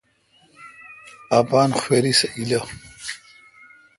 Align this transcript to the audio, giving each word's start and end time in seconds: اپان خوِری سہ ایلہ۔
اپان 1.37 1.69
خوِری 1.79 2.13
سہ 2.19 2.27
ایلہ۔ 2.37 2.61